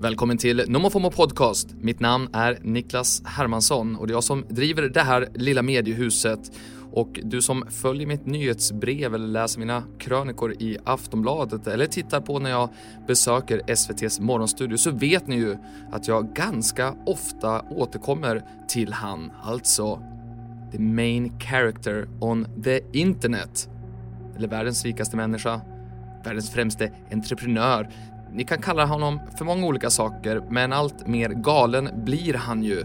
[0.00, 1.74] Välkommen till NomoFomo Podcast.
[1.80, 6.40] Mitt namn är Niklas Hermansson och det är jag som driver det här lilla mediehuset.
[6.92, 12.38] Och du som följer mitt nyhetsbrev eller läser mina krönikor i Aftonbladet eller tittar på
[12.38, 12.68] när jag
[13.06, 15.56] besöker SVTs morgonstudio så vet ni ju
[15.92, 20.02] att jag ganska ofta återkommer till han, alltså
[20.72, 23.68] the main character on the internet.
[24.36, 25.60] Eller världens rikaste människa,
[26.24, 27.88] världens främste entreprenör,
[28.32, 32.84] ni kan kalla honom för många olika saker, men allt mer galen blir han ju.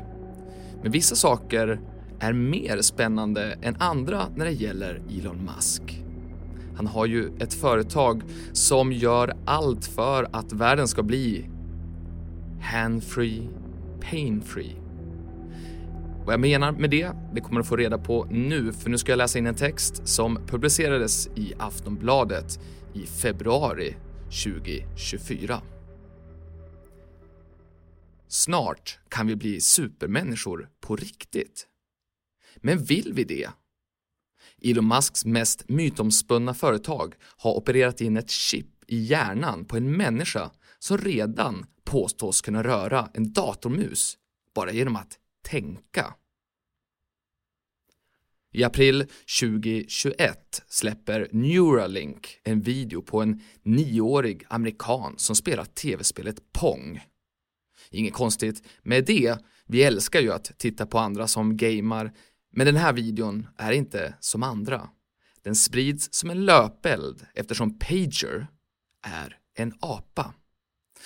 [0.82, 1.80] Men vissa saker
[2.20, 6.04] är mer spännande än andra när det gäller Elon Musk.
[6.76, 11.50] Han har ju ett företag som gör allt för att världen ska bli
[12.62, 13.48] Handfree,
[14.12, 14.76] painfree.
[16.26, 19.12] Vad jag menar med det, det kommer du få reda på nu, för nu ska
[19.12, 22.60] jag läsa in en text som publicerades i Aftonbladet
[22.94, 23.96] i februari
[24.34, 25.62] 2024.
[28.28, 31.68] Snart kan vi bli supermänniskor på riktigt.
[32.56, 33.50] Men vill vi det?
[34.62, 40.52] Elon Musks mest mytomspunna företag har opererat in ett chip i hjärnan på en människa
[40.80, 44.18] som redan påstås kunna röra en datormus
[44.56, 46.16] bara genom att tänka.
[48.54, 49.06] I april
[49.42, 57.02] 2021 släpper Neuralink en video på en nioårig amerikan som spelar tv-spelet Pong.
[57.90, 59.38] Inget konstigt med det,
[59.68, 62.14] vi älskar ju att titta på andra som gamar,
[62.52, 64.90] men den här videon är inte som andra.
[65.44, 68.48] Den sprids som en löpeld eftersom Pager
[69.02, 70.34] är en apa.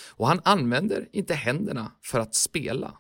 [0.09, 2.97] Och han använder inte händerna för att spela.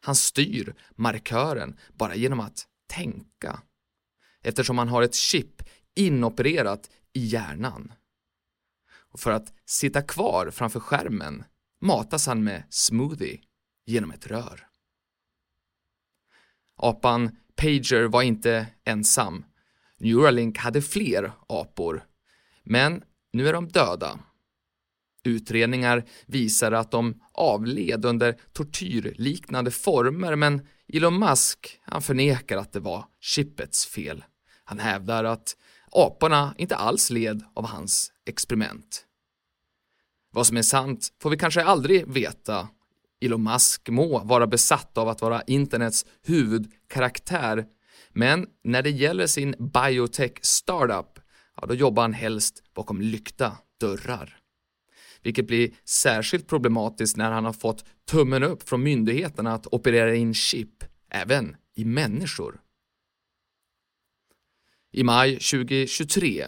[0.00, 3.62] Han styr markören bara genom att tänka
[4.42, 5.62] eftersom han har ett chip
[5.94, 7.92] inopererat i hjärnan.
[9.12, 11.44] Och för att sitta kvar framför skärmen
[11.80, 13.40] matas han med smoothie
[13.86, 14.66] genom ett rör.
[16.76, 19.44] Apan Pager var inte ensam.
[19.96, 22.06] Neuralink hade fler apor,
[22.62, 23.02] men
[23.32, 24.20] nu är de döda.
[25.24, 32.80] Utredningar visar att de avled under tortyrliknande former men Elon Musk han förnekar att det
[32.80, 34.24] var chippets fel.
[34.64, 35.56] Han hävdar att
[35.92, 39.06] aporna inte alls led av hans experiment.
[40.32, 42.68] Vad som är sant får vi kanske aldrig veta.
[43.20, 47.66] Elon Musk må vara besatt av att vara internets huvudkaraktär,
[48.10, 51.18] men när det gäller sin biotech startup,
[51.56, 54.39] ja, då jobbar han helst bakom lyckta dörrar.
[55.22, 60.34] Vilket blir särskilt problematiskt när han har fått tummen upp från myndigheterna att operera in
[60.34, 62.60] chip även i människor.
[64.92, 66.46] I maj 2023,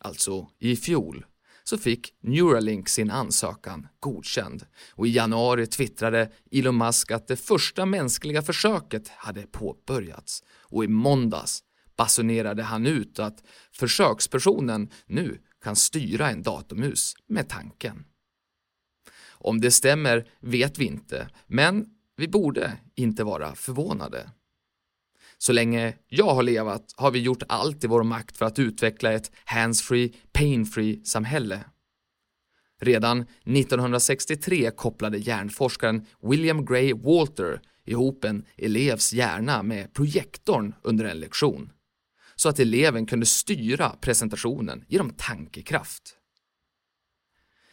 [0.00, 1.24] alltså i fjol,
[1.64, 7.86] så fick Neuralink sin ansökan godkänd och i januari twittrade Elon Musk att det första
[7.86, 11.64] mänskliga försöket hade påbörjats och i måndags
[11.96, 18.04] basunerade han ut att försökspersonen nu kan styra en datormus med tanken.
[19.44, 21.86] Om det stämmer vet vi inte, men
[22.16, 24.30] vi borde inte vara förvånade.
[25.38, 29.12] Så länge jag har levat har vi gjort allt i vår makt för att utveckla
[29.12, 31.64] ett hands-free, pain-free samhälle.
[32.80, 41.20] Redan 1963 kopplade hjärnforskaren William Gray Walter ihop en elevs hjärna med projektorn under en
[41.20, 41.72] lektion
[42.36, 46.16] så att eleven kunde styra presentationen genom tankekraft.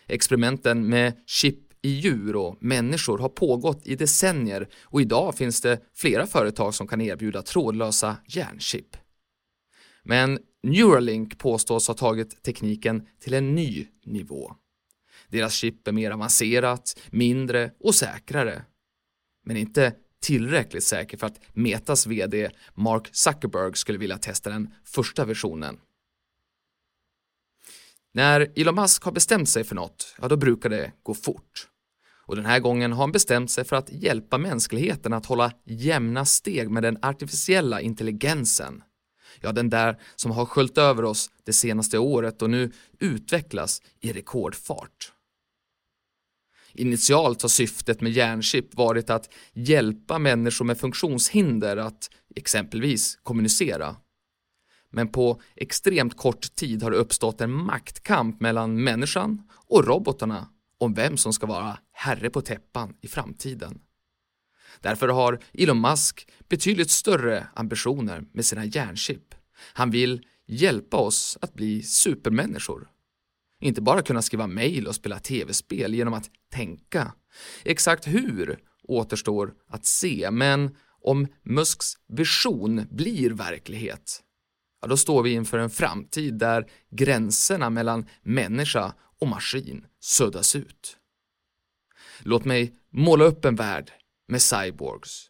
[0.10, 5.80] Experimenten med chip i djur och människor har pågått i decennier och idag finns det
[5.96, 8.98] flera företag som kan erbjuda trådlösa hjärnchip.
[10.04, 14.56] Men Neuralink påstås ha tagit tekniken till en ny nivå.
[15.28, 18.66] Deras chip är mer avancerat, mindre och säkrare.
[19.46, 25.26] Men inte tillräckligt säker för att Metas VD Mark Zuckerberg skulle vilja testa den första
[25.26, 25.80] versionen.
[28.20, 31.68] När Elon Musk har bestämt sig för något, ja då brukar det gå fort.
[32.26, 36.26] Och den här gången har han bestämt sig för att hjälpa mänskligheten att hålla jämna
[36.26, 38.84] steg med den artificiella intelligensen.
[39.42, 44.14] Ja, den där som har sköljt över oss det senaste året och nu utvecklas i
[44.14, 45.12] rekordfart.
[46.74, 53.96] Initialt har syftet med hjärnchip varit att hjälpa människor med funktionshinder att exempelvis kommunicera.
[54.92, 60.48] Men på extremt kort tid har det uppstått en maktkamp mellan människan och robotarna
[60.80, 63.82] om vem som ska vara herre på täppan i framtiden.
[64.82, 69.36] Därför har Elon Musk betydligt större ambitioner med sina hjärnchip.
[69.74, 72.90] Han vill hjälpa oss att bli supermänniskor.
[73.62, 77.14] Inte bara kunna skriva mejl och spela tv-spel genom att tänka.
[77.64, 84.22] Exakt hur återstår att se, men om Musks vision blir verklighet,
[84.82, 90.98] ja, då står vi inför en framtid där gränserna mellan människa och maskin suddas ut.
[92.20, 93.92] Låt mig måla upp en värld
[94.28, 95.30] med cyborgs.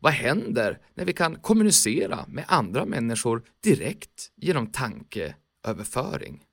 [0.00, 6.44] Vad händer när vi kan kommunicera med andra människor direkt genom tankeöverföring?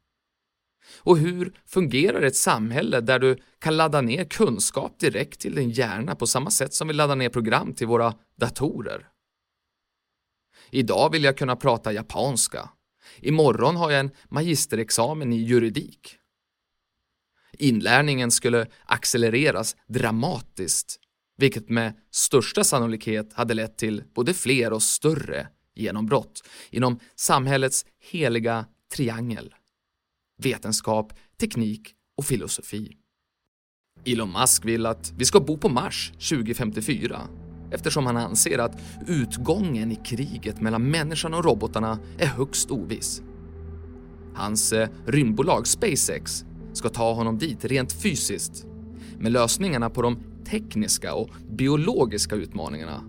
[1.00, 6.16] Och hur fungerar ett samhälle där du kan ladda ner kunskap direkt till din hjärna
[6.16, 9.07] på samma sätt som vi laddar ner program till våra datorer?
[10.70, 12.70] Idag vill jag kunna prata japanska.
[13.20, 16.16] Imorgon har jag en magisterexamen i juridik.
[17.58, 21.00] Inlärningen skulle accelereras dramatiskt,
[21.38, 28.66] vilket med största sannolikhet hade lett till både fler och större genombrott inom samhällets heliga
[28.96, 29.56] triangel
[30.38, 32.98] vetenskap, teknik och filosofi.
[34.06, 37.28] Elon Musk vill att vi ska bo på Mars 2054
[37.72, 43.22] eftersom han anser att utgången i kriget mellan människan och robotarna är högst oviss.
[44.36, 48.66] Hans eh, rymdbolag SpaceX ska ta honom dit rent fysiskt.
[49.20, 50.18] Men lösningarna på de
[50.50, 53.02] tekniska och biologiska utmaningarna,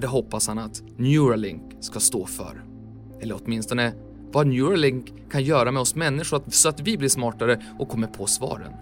[0.00, 2.64] det hoppas han att Neuralink ska stå för.
[3.20, 3.92] Eller åtminstone
[4.32, 8.26] vad Neuralink kan göra med oss människor så att vi blir smartare och kommer på
[8.26, 8.72] svaren.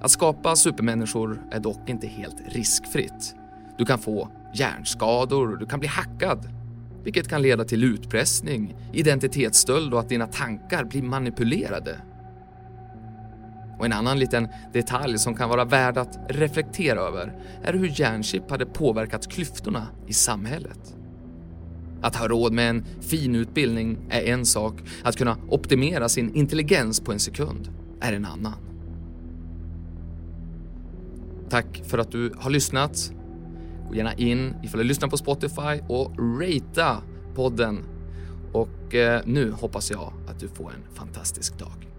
[0.00, 3.34] Att skapa supermänniskor är dock inte helt riskfritt.
[3.78, 6.48] Du kan få hjärnskador, du kan bli hackad,
[7.04, 12.00] vilket kan leda till utpressning, identitetsstöld och att dina tankar blir manipulerade.
[13.78, 17.32] Och en annan liten detalj som kan vara värd att reflektera över
[17.62, 20.96] är hur hjärnchip hade påverkat klyftorna i samhället.
[22.02, 27.00] Att ha råd med en fin utbildning är en sak, att kunna optimera sin intelligens
[27.00, 27.68] på en sekund
[28.00, 28.54] är en annan.
[31.48, 33.12] Tack för att du har lyssnat.
[33.88, 36.96] Gå gärna in ifall du lyssnar på Spotify och ratea
[37.34, 37.84] podden.
[38.52, 41.93] Och eh, nu hoppas jag att du får en fantastisk dag.